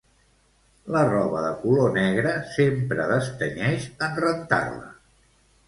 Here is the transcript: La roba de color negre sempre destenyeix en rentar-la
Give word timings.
La 0.95 1.03
roba 1.09 1.43
de 1.47 1.51
color 1.65 1.93
negre 1.99 2.33
sempre 2.55 3.07
destenyeix 3.13 3.87
en 4.09 4.19
rentar-la 4.27 4.93